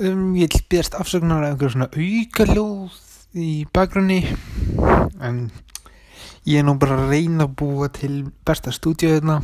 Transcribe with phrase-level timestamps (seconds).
[0.00, 3.00] um, ég byrst afsökunar af einhverjum svona aukaljóð
[3.34, 4.20] í bakgrunni
[5.20, 5.50] en
[6.46, 9.40] ég er nú bara að reyna að búa til besta stúdíu hérna.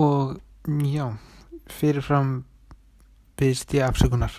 [0.00, 0.38] Og
[0.86, 1.06] já
[1.70, 2.44] fyrirfram
[3.38, 4.32] byrst ég afsökunar.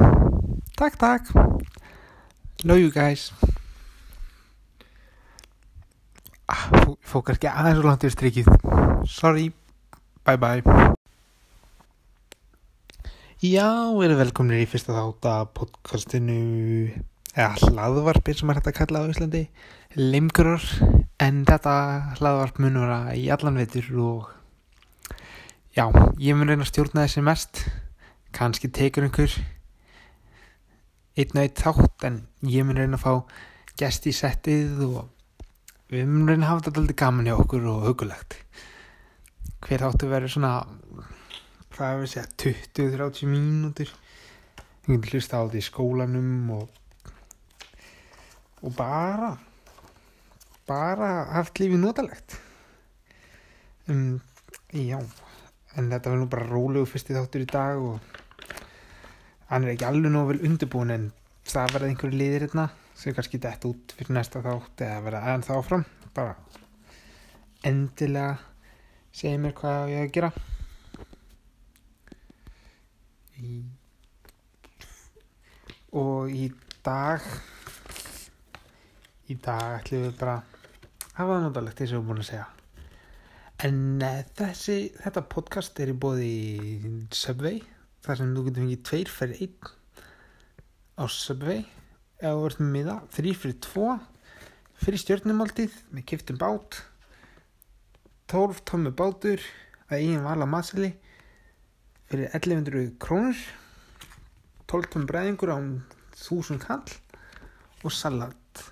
[0.77, 1.31] Takk takk.
[2.63, 3.31] Love you guys.
[6.51, 8.51] Ah, fó- fókar ekki aðeins og langt yfir strikið.
[9.07, 9.51] Sorry,
[10.25, 10.97] bye bye
[13.41, 16.33] Já, við erum velkomnir í fyrsta þátt að podcastinu
[17.33, 19.39] eða hlaðvarpir sem er hægt að kalla á Íslandi
[19.97, 20.67] limgrur
[21.25, 21.71] en þetta
[22.19, 24.27] hlaðvarp mun vera í allan veitur og
[25.73, 25.87] já,
[26.21, 27.63] ég mun reyna að stjórna þessi mest
[28.37, 29.33] kannski tekur einhver
[31.17, 33.41] einn og einn þátt en ég mun reyna að fá
[33.81, 37.89] gest í settið og við mun reyna að hafa þetta alltaf gaman hjá okkur og
[37.89, 38.37] hugulegt
[39.65, 40.53] hver þáttu verður svona
[41.81, 42.27] hvað er að segja
[42.77, 43.91] 20-30 mínútur.
[44.85, 46.77] Ég getur hlusta á þetta í skólanum og
[48.61, 49.31] og bara
[50.69, 52.37] bara haft lífið notalegt.
[53.89, 54.21] Um,
[54.69, 57.97] já en þetta var nú bara rólegu fyrsti þáttur í dag og
[59.49, 61.09] hann er ekki alveg nóg vel undirbúin en
[61.49, 65.53] það verða einhverju liðir hérna sem kannski dett út fyrir næsta þátt eða verða aðeins
[65.57, 65.89] áfram.
[66.13, 66.37] Bara
[67.65, 68.37] endilega
[69.09, 70.35] segja mér hvað ég á að gera
[73.45, 73.59] í,
[75.97, 76.47] og í
[76.85, 77.25] dag
[79.31, 80.57] í dag ætlum við bara að
[81.17, 82.47] hafa það notalegt eins og við erum búin að segja.
[83.61, 86.31] En uh, þessi þetta podcast er í bóði
[87.13, 87.61] Subway
[88.05, 89.73] þar sem þú getur fengið tveir fyrir einn
[90.97, 91.65] á Subway.
[92.21, 93.91] Þú ert með miða, þrý fyrir tvo
[94.81, 96.79] fyrir stjórnumáltíð með kiftum bát
[98.33, 99.41] 12 tómmu bátur
[99.89, 100.93] að eigin vala matseli
[102.11, 103.37] fyrir 1100 krónur.
[104.71, 106.93] 12 tómmu bræðingur á 1000 kall
[107.83, 108.63] og salat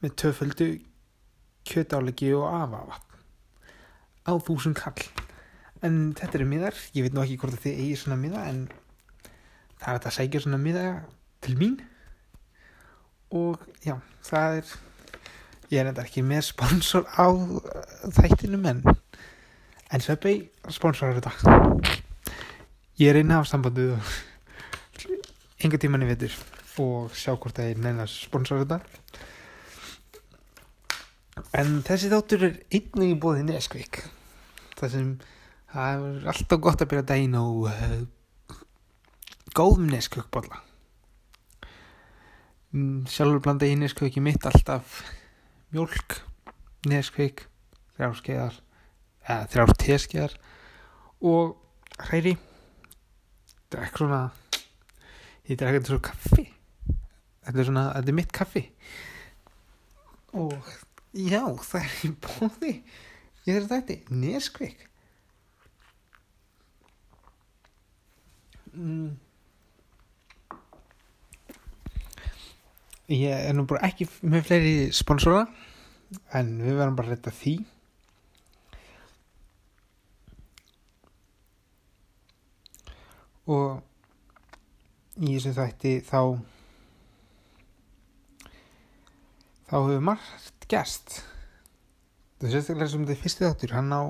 [0.00, 0.68] með töföldu
[1.68, 3.18] kjötálegi og afavatn
[4.28, 5.04] á 1000 kall.
[5.84, 6.78] En þetta eru miðar.
[6.96, 8.64] Ég veit nú ekki hvort þið eigi svona miða en
[9.80, 10.86] það er hægt að sækja svona miða
[11.44, 11.76] til mín.
[13.34, 14.74] Og já, það er
[15.72, 17.26] ég er enda ekki með sponsor á
[18.20, 18.84] þættinum en
[19.90, 22.03] en Subway sponsorar þetta
[23.00, 24.12] ég er einn af sambandið og
[25.64, 26.34] enga tíman í vetur
[26.82, 28.80] og sjá hvort að ég neina sponsor þetta.
[31.54, 34.02] En þessi þáttur er einnig í bóði Neskvík
[34.78, 35.08] það sem
[35.72, 37.98] það er alltaf gott að byrja daginn á uh,
[39.54, 40.62] góðum Neskvíkbolla
[42.74, 44.96] Mm, sjálfur blanda í Neskvík mitt alltaf
[45.70, 46.16] mjólk
[46.90, 47.44] Neskvík
[47.94, 48.56] þrjár skeiðar
[49.22, 50.34] eða þrjár teskeiðar
[51.22, 51.52] og
[52.08, 52.32] hræri
[53.74, 54.22] drekk svona
[55.50, 56.46] ég drekk þetta svo kaffi.
[57.44, 58.64] Þetta er svona, þetta er mitt kaffi.
[60.40, 60.72] Og
[61.12, 62.74] já, það er í bóði.
[63.44, 64.88] Ég er þetta, Neskvík
[68.74, 69.12] mm.
[73.14, 75.44] ég er nú bara ekki með fleiri sponsora
[76.36, 77.56] en við verðum bara að retta því
[83.50, 86.20] og í þessu þætti þá
[89.68, 91.20] þá hefur margt gæst
[92.38, 93.74] það er sérstaklega sem þetta er fyrsti þáttur.
[93.74, 94.02] Hann á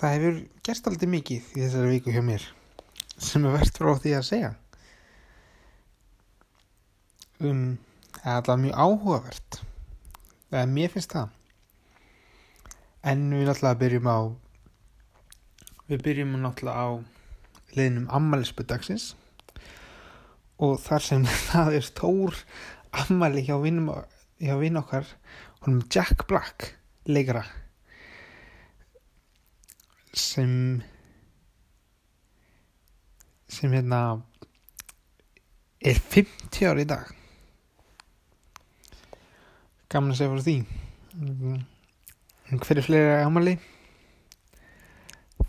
[0.00, 2.44] það hefur gerst aldrei mikið í þessari viku hjá mér
[3.20, 4.50] sem er verðt frá því að segja.
[7.40, 7.64] Um
[8.20, 9.60] eða alltaf mjög áhugavert.
[10.50, 11.30] Eða mér finnst það.
[13.10, 14.18] En við náttúrulega byrjum á
[15.90, 16.88] við byrjum náttúrulega á
[17.76, 19.14] liðnum ammælisbu dagsins.
[20.60, 22.38] Og þar sem það er stór
[23.04, 25.08] ammæli hjá vinn okkar
[25.64, 26.74] honum Jack Black
[27.06, 27.44] leikara
[30.16, 30.82] sem
[33.50, 34.00] sem hérna
[35.80, 37.10] er 50 ári í dag.
[39.90, 40.56] Gaman að segja fyrir því.
[42.50, 43.54] En hver er fleiri ámali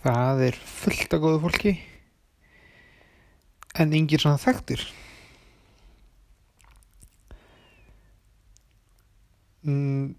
[0.01, 1.73] það er fullt af góðu fólki
[3.79, 4.83] en engir svona þekktur
[9.63, 10.12] mm,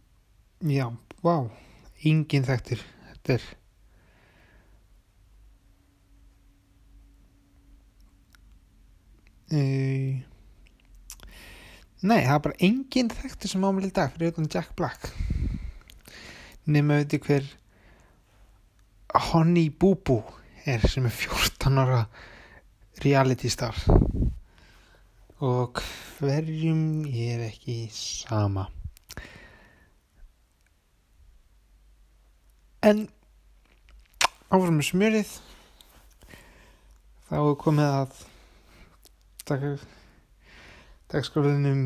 [0.72, 0.86] já,
[1.24, 1.36] vá
[2.08, 3.48] engin þekktur þetta er
[9.52, 10.20] uh,
[12.02, 15.04] Nei, það er bara engin þekktur sem ámæli í dag fyrir utan Jack Black.
[16.66, 17.44] Nema veitir hver
[19.28, 20.24] Honey Boo Boo
[20.66, 22.00] er sem er 14 ára
[23.02, 23.76] reality star.
[25.42, 25.80] Og
[26.18, 28.68] hverjum ég er ekki sama.
[32.82, 33.06] En
[34.50, 35.32] áfram með smjörið.
[37.30, 38.22] Þá er komið að
[39.48, 39.66] dag,
[41.14, 41.84] dagskólinum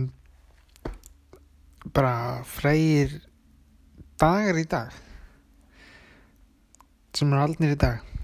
[1.95, 3.21] bara frægir
[4.21, 4.93] dagar í dag
[7.17, 8.16] sem er aldnir í dag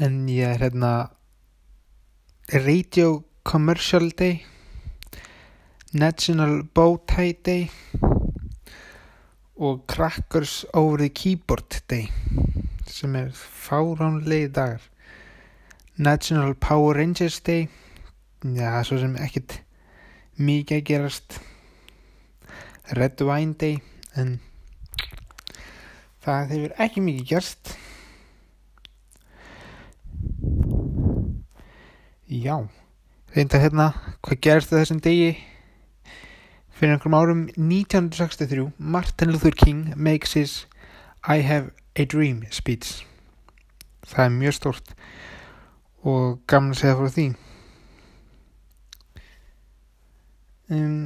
[0.00, 1.10] en ég er hérna
[2.48, 4.38] Radio Commercial Day
[5.92, 7.66] National Bowtie Day
[9.56, 12.08] og Crackers Over the Keyboard Day
[12.86, 14.80] sem er fáránlegi dagar.
[15.96, 17.68] National Power Rangers Day
[18.44, 19.60] já, svo sem ekkit
[20.40, 21.40] mikið gerast.
[22.96, 23.82] Red Wine Day
[24.16, 24.38] en
[26.24, 27.76] það hefur ekki mikið gerst
[32.30, 32.56] já.
[33.34, 33.90] Reynda hérna
[34.22, 35.34] hvað gerst þessum degi?
[36.70, 40.64] Fyrir einhverjum árum 1963 Martin Luther King makes his
[41.26, 43.04] I have a dream speech.
[44.06, 44.94] Það er mjög stort
[46.00, 47.28] og gaman að segja frá því.
[50.70, 51.00] Um,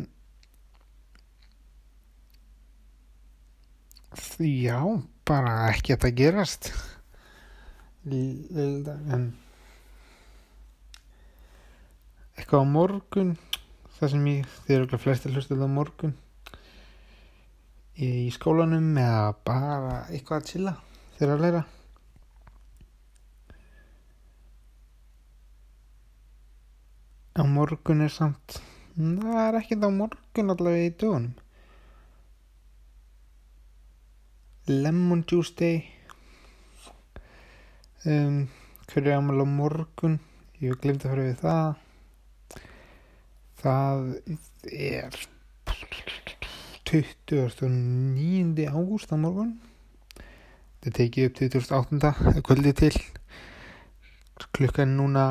[4.38, 4.78] Já,
[5.26, 6.68] bara ekki að það gerast
[8.04, 9.24] en
[12.34, 13.36] eitthvað á morgun
[13.98, 16.14] það sem ég, þið eru ekki flesti hlustið á morgun.
[17.94, 20.74] Í skólanum eða bara eitthvað að chilla
[21.18, 21.62] þegar að læra.
[27.34, 28.58] Á morgun er samt
[28.94, 31.32] það er ekkert á morgun allavega í dögunum.
[34.66, 35.82] Lemon Juice Day.
[38.08, 38.46] Um,
[38.88, 40.20] hverju ámal á morgun?
[40.60, 41.83] Ég að fara við það
[43.64, 44.20] það
[44.68, 45.14] er
[46.84, 48.66] 29.
[48.68, 49.54] ágúst á morgun
[50.84, 52.10] þetta tekið upp 2008.
[52.44, 52.92] kvöldi til
[54.52, 55.24] klukkan núna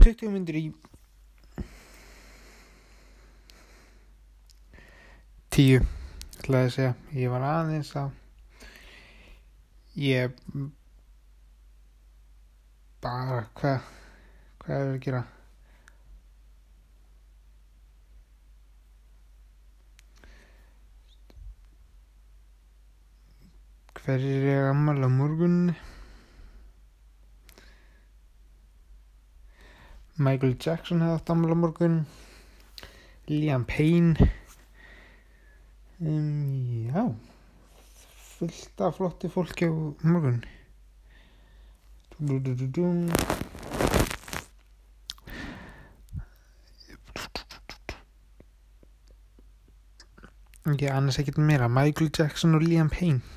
[0.00, 0.64] 20 myndir í
[5.52, 5.84] 10
[6.40, 8.10] ætlaði að segja ég var aðeins að
[10.00, 10.40] ég
[13.04, 13.96] bara hvað
[14.64, 15.26] hvað er að gera
[24.06, 25.74] hver er ég gammal á morgun
[30.16, 31.96] Michael Jackson hefði átt gammal á morgun.
[33.26, 34.14] Liam Payne.
[35.98, 37.02] Um, já.
[38.36, 39.74] Fullt af flotti fólki á
[40.06, 40.38] morgun.
[50.66, 51.68] Ekki annars ekkert meira.
[51.68, 53.36] Michael Jackson og Liam Payne um,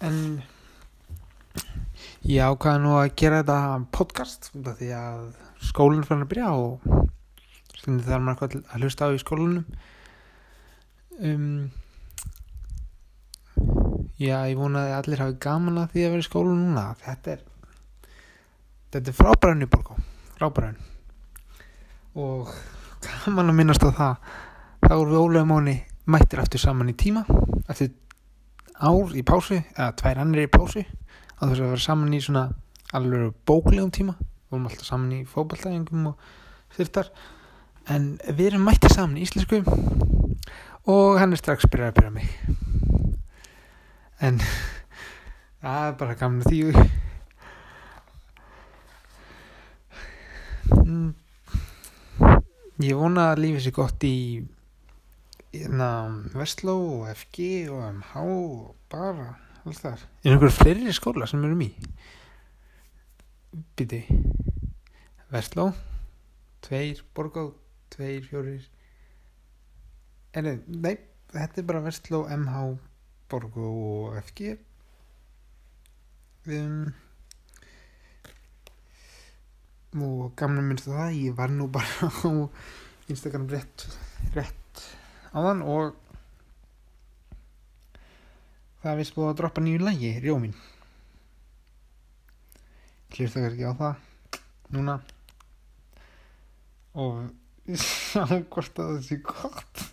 [0.00, 0.16] en
[2.24, 3.58] ég ákvaði nú að gera þetta
[3.92, 5.20] podcast því að
[5.68, 6.86] skólinn fann að byrja og
[7.74, 9.66] stundin þarf maður eitthvað að hlusta á í skólanum.
[11.18, 11.70] Um,
[14.16, 16.86] já, ég vonaði að allir hafi gaman að því að vera í skólanum núna.
[17.02, 17.44] Þetta er
[18.94, 19.98] þetta er frábæran í borgó
[20.38, 20.80] frábæran
[22.18, 22.48] og
[23.04, 24.14] gaman að minnast á það.
[24.88, 25.76] Þá erum við ólega móni
[26.08, 27.24] mættir aftur saman í tíma
[27.68, 27.92] eftir
[28.78, 30.84] ár í pásu eða tvær annir í pásu
[31.38, 32.48] á þess að vera saman í svona
[32.96, 34.14] alveg bóklegum tíma.
[34.18, 36.30] Við vorum alltaf saman í fókbaltæðingum og
[36.76, 37.10] þurftar
[37.92, 39.60] en við erum mættið saman í íslensku
[40.88, 42.32] og hann er strax byrjað að byrja mig.
[44.24, 44.40] En
[45.62, 46.88] það er bara gamla því.
[50.88, 51.10] Mm.
[52.80, 54.16] ég vona að lífið sé gott í
[55.52, 59.30] Vestló og FG og MH og bara
[59.64, 61.70] alls þar er einhver fleiri skóla sem erum í?
[63.76, 64.02] Biti
[65.32, 65.70] Vestló
[66.60, 67.54] Tveir Borgó
[67.88, 68.68] Tveir fjórir.
[70.36, 70.98] En nei,
[71.32, 72.76] þetta er bara Vestló MH
[73.32, 74.52] Borgó og FG
[76.52, 76.92] um,
[79.96, 82.28] Og gamla minnst það Ég var nú bara á
[83.08, 83.88] Instagram rétt
[84.36, 84.57] Rétt
[85.38, 85.94] á þann og
[88.82, 90.58] það er vist búið að droppa nýju lægi Rjómin
[93.18, 93.94] hlusta kannski á það
[94.74, 94.98] núna.
[96.98, 99.84] Og sjá hvort að það sé gott.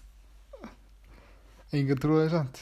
[1.75, 2.61] Enga trúið samt.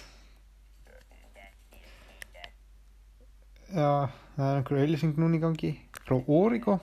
[3.74, 3.90] Já,
[4.36, 5.72] það er einhver auðlýsing núna í gangi
[6.04, 6.78] frá Origo.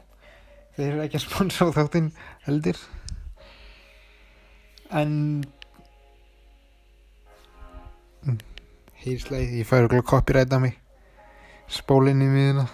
[0.76, 2.10] Þeir eru ekki að sponsa á þáttinn
[2.46, 2.78] heldur.
[4.90, 5.12] En
[9.04, 10.08] heilsleið, ég færi okkur að
[10.62, 10.76] mig.
[11.70, 12.66] Spólinni miðuna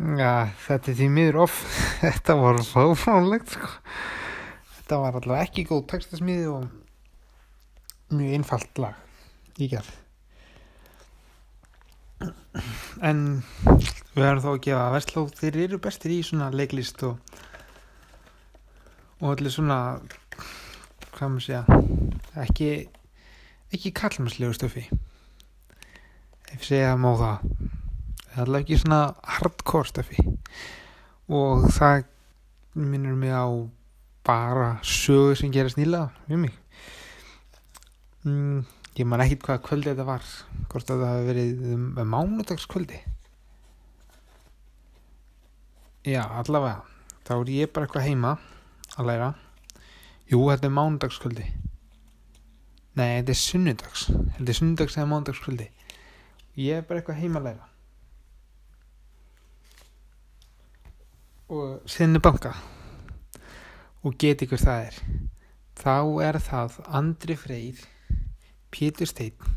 [0.00, 1.56] Já, þetta er því miður off
[2.04, 3.68] þetta var svo frónlegt sko.
[4.78, 9.90] þetta var allavega ekki góð textasmíði og mjög einfalt lag í gerð.
[13.04, 13.20] En
[13.76, 17.20] við verðum þó að gefa Vestló þeir eru bestir í svona leiklist og
[19.20, 19.78] og allir svona
[21.12, 21.80] hvað maður segja
[22.40, 22.70] ekki
[23.70, 24.86] ekki kallmannslegu stöfi
[26.54, 27.79] ef segja má það
[28.38, 29.00] alveg ekki svona
[29.38, 30.22] hardcore stöfi
[31.30, 32.04] og það
[32.78, 33.46] minnur mig á
[34.26, 36.54] bara sögur sem gerast nýla við mig.
[38.26, 38.66] Mm,
[38.98, 40.26] ég man ekki hvað kvöldi þetta var
[40.70, 43.00] hvort að það hefði verið um, um mánudagskvöldi.
[46.06, 46.84] Já allavega.
[47.26, 48.36] Þá er ég bara eitthvað heima
[48.96, 49.32] að læra.
[50.30, 51.48] Jú þetta er mánudagskvöldi.
[52.98, 54.06] Nei þetta er sunnudags.
[54.36, 55.68] Þetta er sunnudags eða mánudagskvöldi.
[56.60, 57.69] Ég er bara eitthvað heima að læra
[61.50, 62.52] og sinni banka
[64.06, 64.98] og geti hver það er.
[65.80, 67.80] Þá er það Andri Freyr
[68.70, 69.56] Pétur Steinn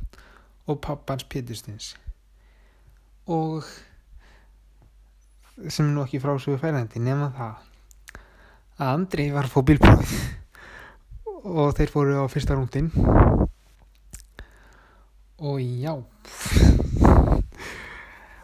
[0.67, 1.93] og pappans Pétur Steins.
[3.29, 3.63] Og
[5.69, 7.53] sem er nú ekki frásögu færandi nema það
[8.81, 10.15] að Andri var að fá bílprófið
[11.43, 12.89] og þeir fóru á fyrsta rúndin
[15.37, 15.93] og já.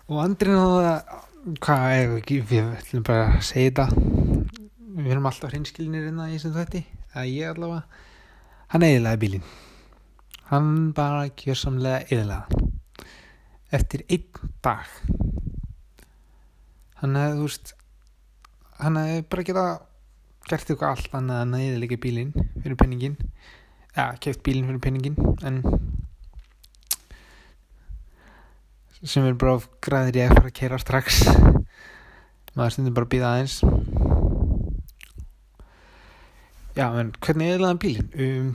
[0.09, 0.93] Og Andri náða
[1.57, 4.05] hvað er ekki við ætlum bara að segja þetta.
[4.99, 6.83] Við erum alltaf hreinskilinir innan í þessum þætti.
[7.17, 8.05] Að ég allavega.
[8.69, 9.49] Hann eðlaði bílinn.
[10.49, 12.63] Hann bara gjörsamlega eðlaði
[13.79, 14.95] eftir einn dag.
[16.99, 17.75] Hann hefði þú veist
[18.79, 19.65] hann hefði bara geta
[20.49, 22.31] gert eitthvað allt annað en að eðlega bílinn
[22.63, 23.17] fyrir penningin
[23.95, 25.59] ja, keft bílinn fyrir penningin en
[29.03, 31.21] sem er bara græðir ég að fara að kera strax.
[32.57, 33.57] Maður stundur bara að býða aðeins.
[36.75, 38.09] Já, en hvernig er það bílinn?
[38.19, 38.49] Um,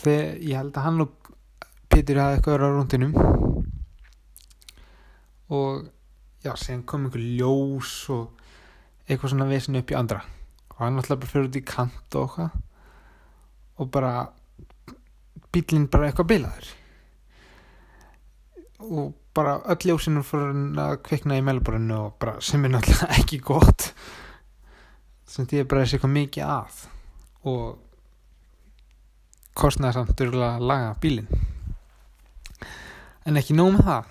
[0.00, 1.18] þegar ég held að hann og
[1.92, 3.14] Pétur hafði eitthvað verið á rúndinum
[5.52, 5.82] og
[6.40, 8.40] já, sen kom einhver ljós og
[9.04, 10.22] eitthvað svona vesin upp í andra.
[10.72, 12.54] Og hann alltaf bara fyrir út í kant og okkar
[13.76, 14.14] og bara
[15.52, 16.72] bílinn bara eitthvað bilaður
[18.82, 23.38] og bara öll ljósinu fyrir að kvikna í meðluborinu og bara sem er náttúrulega ekki
[23.44, 23.92] gott
[25.32, 26.82] sem því að bara þessi eitthvað mikið að.
[27.48, 27.64] Og
[29.56, 31.30] kostnaði samt durlega að laga bílinn.
[33.28, 34.04] En ekki nóg með það.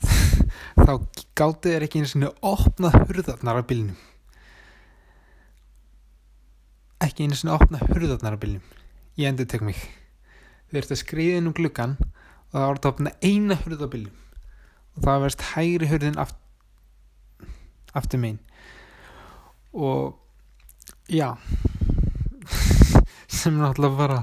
[0.84, 0.92] Þá
[1.40, 4.06] gáttu þér ekki eins og opnað hurðarnar á bílinnum
[7.00, 8.76] ekki eins og opnað hurðarnar á bílinnum
[9.20, 9.78] ég endur tek mig.
[10.70, 11.96] Þau ert að skriða inn um gluggan
[12.50, 14.20] og það var að opna eina hurð á bílum
[14.96, 16.38] og það verðist hægri hurðin aft,
[17.94, 18.40] aftur megin.
[19.72, 20.18] Og
[21.08, 21.36] já.
[23.40, 24.18] Sem náttúrulega bara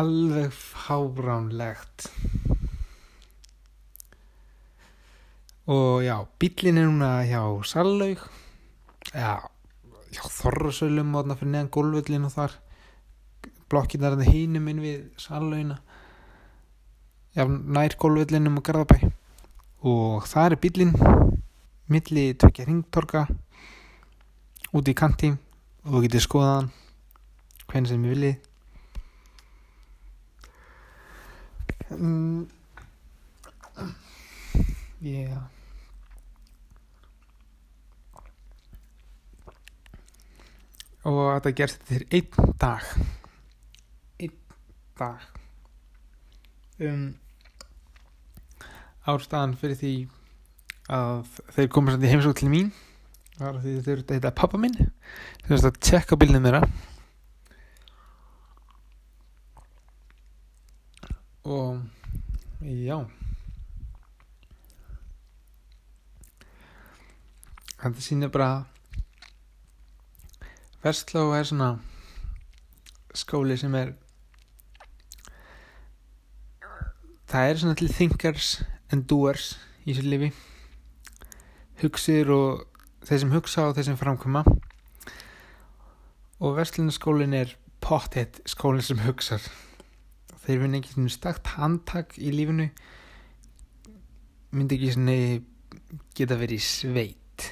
[0.00, 2.08] alveg fáránlegt.
[5.68, 8.24] Og já bílin er núna hjá Sallaug
[9.12, 9.44] já
[10.14, 12.58] hjá Þorrasölum og þarna fyrir neðan gólvöllin og þar.
[13.68, 15.85] Blokkin þar hínum inn við Sallaugina já,
[17.44, 19.10] nær gólvöllinum og Garðabæ.
[19.84, 20.94] Og það er bílinn
[21.92, 23.26] milli tvekja ringtorka
[24.72, 25.28] úti í kanti
[25.84, 26.70] og þú getur skoðaðan
[27.66, 28.36] hvernig sem ég viljið.
[31.86, 32.48] Um,
[35.04, 35.44] yeah.
[41.06, 42.88] og þetta gerst þér einn dag.
[44.18, 44.34] Einn
[44.98, 45.28] dag.
[46.82, 47.06] Um
[49.06, 49.94] ástæðan fyrir því
[50.92, 52.70] að þeir koma samt í heimsók til mín
[53.36, 54.76] var því þau eru þetta er pappa minn.
[55.44, 56.62] Þú veist að tjekka bílnum þeirra.
[61.46, 61.84] Og
[62.66, 63.04] Já.
[67.76, 68.64] Þetta sýnir bara
[70.82, 71.68] Vestló er svona
[73.16, 73.92] skóli sem er
[77.30, 78.50] það er svona til thinkers
[78.92, 79.54] and doers
[79.86, 80.32] í sér lifi
[81.82, 82.64] hugsir og
[83.06, 84.42] þeir sem hugsa og þeir sem framkoma.
[86.40, 89.44] Og verslunarskólin er pottet skólinn sem hugsar.
[90.44, 92.68] Þeir finna ekki svona stakt handtak í lífinu
[94.56, 95.16] myndi ekki svona
[96.16, 97.48] geta verið sveit.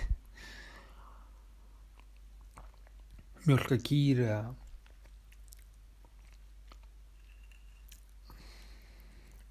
[3.45, 4.43] Mjölka kýr eða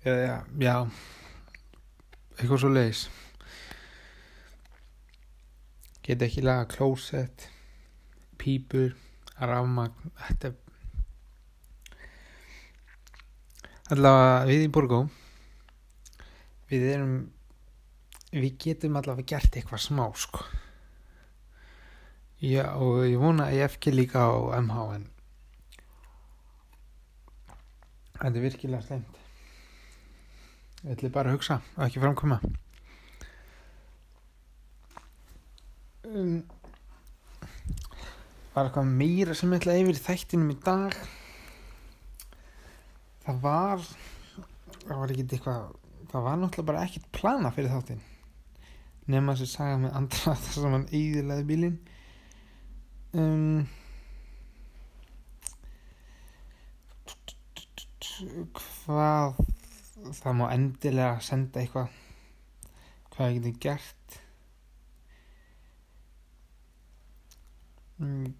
[0.04, 0.78] eða já
[2.44, 3.06] eitthvað svo leiðis
[6.04, 7.48] geta ekki laga klósett
[8.42, 8.92] pípur
[9.40, 10.54] rafmagn þetta
[13.94, 15.00] allavega við í Borgó
[16.74, 17.16] við erum
[18.34, 20.46] við getum allavega gert eitthvað smá sko.
[22.44, 25.06] Já og ég vona að ég eftir líka á MH en
[28.18, 29.20] þetta er virkilega slemt
[30.84, 32.40] ég ætli bara að hugsa og ekki framkoma
[36.10, 36.42] um,
[38.54, 40.98] var eitthvað meira sem ég ætla yfir í þættinum í dag?
[43.24, 43.86] Það var
[44.84, 45.72] það var ekkert eitthvað
[46.12, 48.04] það var náttúrulega bara ekkert plana fyrir þáttin
[49.14, 51.80] nema þessi saga með andra þar sem hann íðilaði bílin
[53.18, 53.64] um,
[58.84, 59.40] hvað
[60.12, 62.00] það má endilega senda eitthvað.
[63.14, 64.16] Hvað ég geti gert?
[68.02, 68.32] Mm.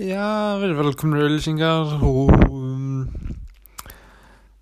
[0.00, 3.02] Já, við erum velkomnir auðlýsingar og um,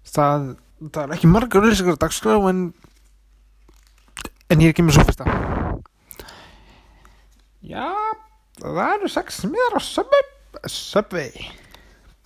[0.03, 0.49] það,
[0.89, 2.65] það er ekki margar auðlýsingar á dagskrá en
[4.49, 5.29] en ég er ekki með svo fyrsta.
[7.69, 7.87] Já,
[8.59, 10.29] það eru sex miðar á Subway.
[10.67, 11.49] Subway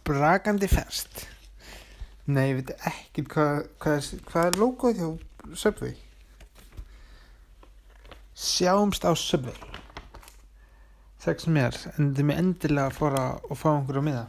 [0.06, 1.26] Brakandi fest.
[2.26, 5.08] Nei, ég veit ekki hvað hva er, hva er logoð hjá
[5.58, 5.96] Subway?
[8.34, 9.58] Sjáumst á Subway.
[11.22, 14.24] Sex mér en þið mér endilega að fara og fá einhverju miða.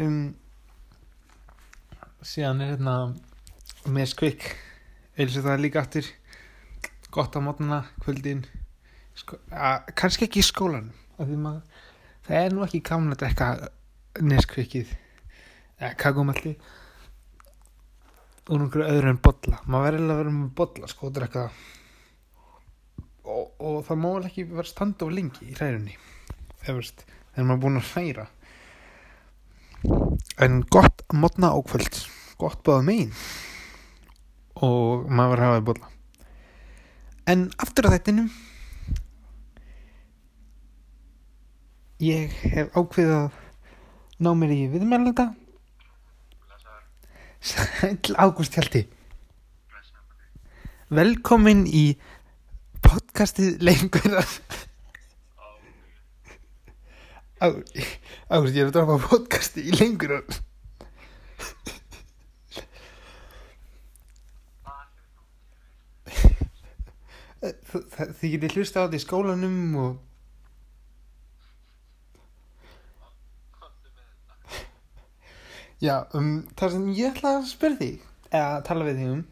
[0.00, 0.34] Um,
[2.24, 2.96] síðan er hérna
[3.88, 4.50] með skvik
[5.16, 6.10] eins og það er líka aftur.
[7.14, 8.44] Gott á mótnana kvöldin.
[9.14, 9.38] Sko,
[9.94, 13.48] kannski ekki í skólan það er nú ekki gaman að drekka
[14.22, 14.90] neskvikið
[15.80, 16.54] eða kakumalli
[18.44, 21.38] úr einhverju öðru en botla maður verður að vera með botla sko og
[23.24, 25.96] og, og það má ekki vera standa of lengi í hræðunni
[26.64, 28.26] þegar maður er búin að hræra.
[30.40, 31.98] En gott að mótna á kvöld.
[32.40, 33.10] Gott báða megin.
[34.64, 35.94] Og maður verður að hafa botla
[37.30, 38.28] en aftur að þettinum
[42.04, 43.38] ég hef ákveðið að
[44.24, 45.26] ná mér í viðmjölda
[47.44, 48.86] Sæl Ágúst Hjalti.
[50.94, 51.82] Velkomin í
[52.84, 54.14] podcastið lengur
[57.44, 60.16] Ágúst ég er að drafa podcastið í lengur
[67.44, 69.90] Þið getið hlusta á þetta í skólanum og
[75.84, 79.24] Já, um, það sem ég ætla að spyrja þig eða tala við þig um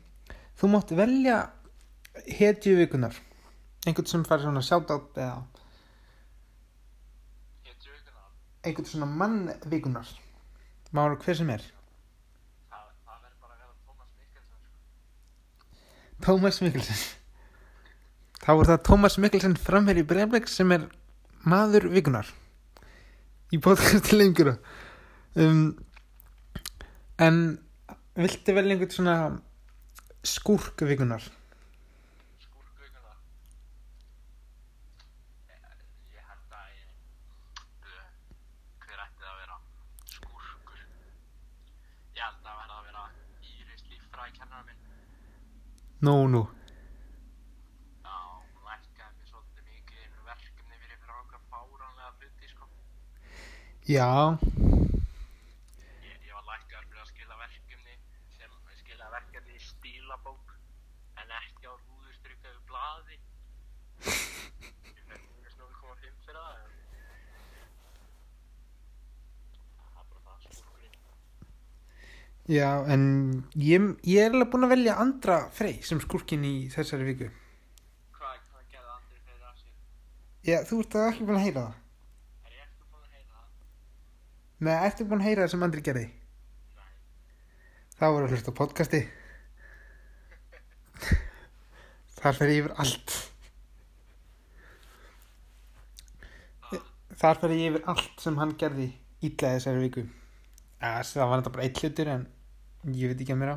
[0.61, 1.37] þú mátt velja
[2.39, 3.17] hetju vikunar
[3.87, 5.39] einhvern sem fær svona sjátátt eða
[7.65, 8.29] Hetju vikunar,
[8.67, 9.41] einhvern svona mann
[9.73, 10.13] vikunar
[10.93, 11.63] mára hver sem er.
[12.69, 16.27] Það, það verður bara að vera Tómas Mikkelsen sko.
[16.27, 17.01] Tómas Mikkelsen.
[18.43, 20.85] Þá er það Tómas Mikkelsen framherri breyfleik sem er
[21.49, 22.29] maður vikunar
[23.53, 24.53] í podcasti lengur.
[25.33, 25.73] Um,
[27.23, 27.37] en
[28.25, 29.17] viltu velja einhvern svona
[30.35, 31.25] skúrk vikunar
[32.45, 33.17] Skúrk vikunar
[35.51, 35.61] Ég,
[36.17, 36.89] ég held að ég
[38.87, 39.57] Hver ætti það að vera
[40.17, 40.81] skúrkur?
[42.17, 43.05] Ég held að verða að vera
[43.53, 44.81] Íris líffræði kennara minn.
[46.03, 46.43] Nú nú.
[48.03, 48.17] Já,
[48.55, 52.65] hún lækkaði mér svolítið mikið í einu verkefni fyrir fyrir okkar fáránlega hluti sko.
[53.87, 54.11] já,
[56.07, 57.95] ég, ég var lækkaður fyrir að skila verkefni
[58.39, 60.47] sem skila verkefni í stílabók
[61.23, 63.17] en ekki á rúðustrykkaðu blaði.
[64.03, 66.73] Ég fekk mínus 0,5 fyrir það, en
[69.79, 70.99] það er bara það skúrkurinn.
[72.51, 73.03] Já, en
[73.55, 77.29] ég, ég er alveg búin að velja andra Frey sem skurkin í þessari viku.
[78.17, 79.75] Hvað, hvað gerði Andri fyrir að sér?
[80.49, 81.77] Já, þú ert það ekki búin að heyra það.
[82.43, 83.45] Er ég eftir búin að heyra það?
[84.59, 86.03] Nei, ertu búin að heyra það sem Andri gerði?
[86.81, 86.89] Nei.
[88.01, 89.03] Þá voru að hlusta podcasti.
[92.19, 93.15] Þar fer ég yfir allt.
[97.23, 98.89] Þar fer ég yfir allt sem hann gerði
[99.23, 100.05] illa þessari viku.
[100.83, 102.25] Ja, það var þetta bara eitt hlutur en
[102.99, 103.57] ég veit ekki að mér á.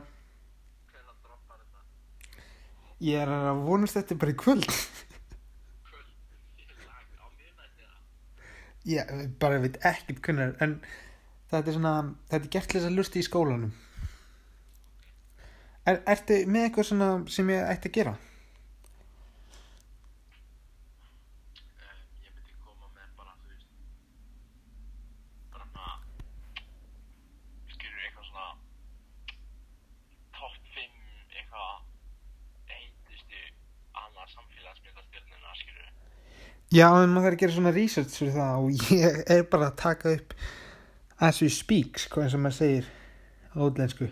[3.06, 4.70] Ég er að vonast þetta bara í kvöld.
[8.86, 9.10] Ég
[9.42, 10.76] bara veit ekkert hvernig en
[11.50, 11.94] þetta er svona,
[12.30, 13.72] þetta er gert til þess að lusti í skólanum.
[15.90, 18.14] Er, ertu með eitthvað svona sem ég ætti að gera?
[21.86, 23.68] Um, ég myndi koma með bara, þú veist,
[25.54, 25.92] bara svona,
[27.76, 28.48] skilur eitthvað svona,
[30.40, 30.98] topp 5
[31.38, 31.76] eitthvað
[32.74, 33.44] heitustu
[34.06, 35.94] annað samfélagsmyndastjörnuna, skilur.
[36.76, 39.78] Já, en maður þarf að gera svona research fyrir það og ég er bara að
[39.80, 40.34] taka upp
[41.24, 42.86] as we speak, sko, eins og maður segir
[43.56, 44.08] á útlensku.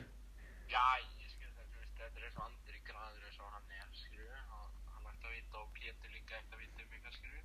[0.71, 4.71] Já, ég skilur þetta, þetta er og andri græður eins og hann er, skilur, hann,
[4.93, 7.43] hann ætti að vita og Pétur líka ætti að vita um eitthvað, skilur.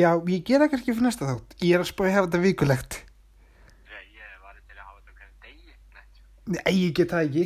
[0.00, 1.58] Já, ég gera kannski fyrir næsta þátt.
[1.60, 2.92] Ég er að spáði að hafa þetta vikulegt.
[3.92, 6.24] Ég, ég var til að hafa þetta hvernig degi, neitt,
[6.56, 7.44] Nei, ég get það ekki.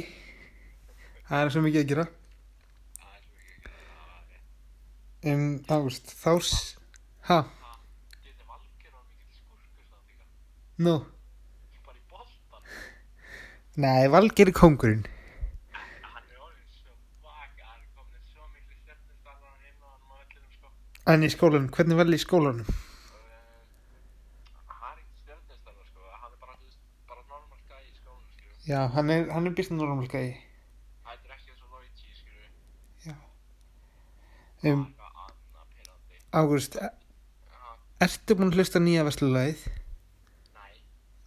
[1.26, 2.06] Það er svo mikið að gera.
[3.02, 4.46] það er svo ekki ekki, það var rétt.
[5.24, 5.74] Um, þá...
[6.40, 6.76] s-
[7.26, 7.70] Ha, Ha,
[8.22, 10.26] getur Valger og mikið skurkur það líka,
[10.86, 10.94] nú.
[11.86, 12.62] bara í boltan.
[13.82, 15.02] Nei, Valgeir er kongurinn.
[15.74, 16.92] Hann er orðin svo
[17.24, 20.70] baka, hann er komin svo miklu stefnustarfar hann inn á hann á vellinum sko.
[21.14, 22.70] En í skólanum, hvernig það í skólanum?
[22.70, 22.74] Uh,
[24.70, 25.06] hann er
[25.90, 26.78] sko, er veist,
[27.10, 27.82] bara normal gæi.
[28.70, 28.80] Já,
[29.16, 29.26] er,
[30.14, 30.30] er.
[31.02, 32.46] Það er ekki eins og Loichi skilju.
[33.10, 33.16] Já.
[34.62, 34.86] Er Um,
[36.36, 37.70] Águst, Ha,
[38.04, 39.60] ertu búin að hlusta nýja vestlulagið
[40.56, 40.74] nei,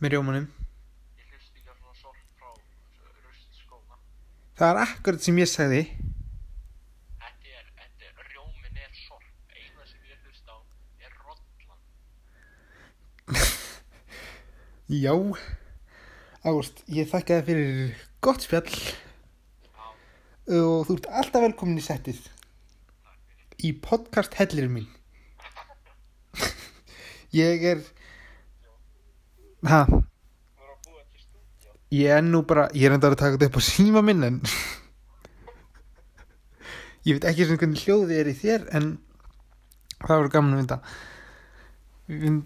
[0.03, 0.45] með rjómanum?
[1.17, 2.49] ég hlust ekki á svona sorp frá
[3.25, 3.95] rust skóla.
[4.59, 5.81] Það er akkurat sem ég sagði.
[7.23, 9.25] Þetta er, þetta er, rjómin er sorp.
[9.55, 10.57] Eina sem ég hlust á
[11.07, 11.81] er rollan.
[15.05, 15.15] Já.
[16.49, 19.85] Águst, ég þakka þér fyrir gott spjall Já,
[20.55, 22.21] og þú ert alltaf velkomin í settið
[23.59, 24.87] í podcast hellir mín.
[27.35, 27.81] Ég er...
[31.19, 31.73] Stúdíu.
[31.89, 34.37] ég er nú bara, ég er enda að taka þetta upp á síma minn en
[37.07, 38.87] ég veit ekki sem hvernig hljóðið er í þér en
[40.05, 40.77] það voru gaman að vinda
[42.07, 42.39] við,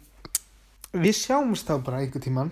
[1.05, 2.49] við sjáumst þá bara einhver tíman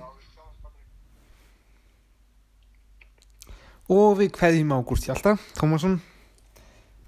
[3.91, 5.97] og við kveðjum Ágúst Hjalta Tómasson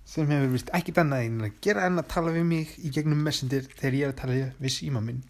[0.06, 3.24] sem hefur vist ekkit annað en að gera en að tala við mig í gegnum
[3.26, 5.24] messendir þegar ég er að tala við síma minn.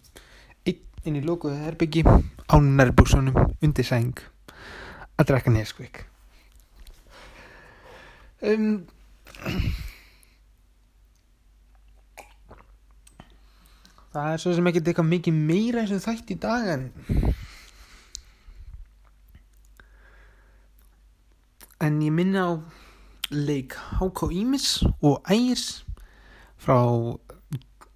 [0.66, 4.18] Einn inn í lokuðu herbyggi á nærbúksunum undir sæng.
[5.14, 6.02] Að drekka neskvik
[8.44, 8.86] um,
[14.14, 16.88] það er svo sem ekki eitthvað mikið meira eins og þætt í dag en
[21.84, 22.52] en ég minna á
[23.34, 24.68] leik HK Ímis
[25.02, 25.84] og Ægis
[26.60, 26.78] frá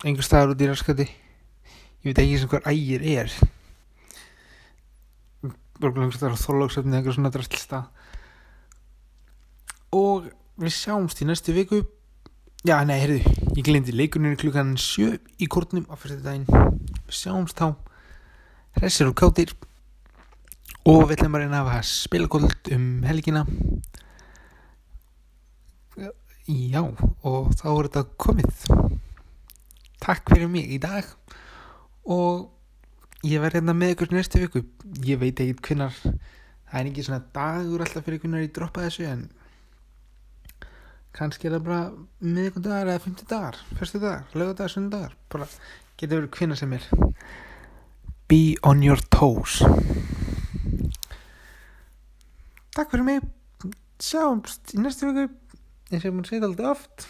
[0.04, 1.08] einhver staðar út í raskati
[2.02, 3.32] ég veit ekki sem hver Ægir er.
[5.78, 7.82] Börgulega einhver staðar á Þorlóksöfni eitthvað svona drastlista.
[9.94, 11.82] Og við sjáumst í næstu viku.
[12.66, 17.58] Já, nei, heyrðu, ég glemdi leikuninu klukkan sjö í kórnum á fyrstu daginn við sjáumst
[17.58, 17.76] þá.
[18.78, 19.54] Hressir og kátir
[20.88, 23.44] og við ætlum að reyna að hafa spilakóld um helgina
[26.48, 28.64] já og þá er þetta komið.
[30.02, 31.06] Takk fyrir mig í dag.
[32.08, 32.48] Og
[33.26, 34.64] ég verð hérna með ykkur næstu viku.
[35.04, 36.02] Ég veit ekkert hvinnar
[36.68, 39.24] það er ekki svona dagur alltaf fyrir hvinnar ég droppa þessu en
[41.16, 41.80] kannski er það bara
[42.20, 45.48] miðvikudagar eða fymti dagar, fyrstu dagar, lögudagar, sundagar bara
[45.98, 46.84] getur verið hvinnar sem er.
[48.28, 49.62] Be on your toes.
[52.76, 53.24] Takk fyrir mig.
[53.98, 55.24] Sjáumst í næstu viku
[55.88, 57.06] eins og ég mun segja þetta alltaf oft.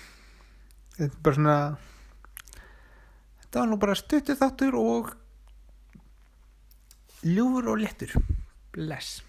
[0.99, 1.59] Þetta er bara svona
[3.39, 5.15] Þetta var nú bara stuttu þáttur og
[7.25, 8.13] ljúfur og léttur.
[8.75, 9.23] Bless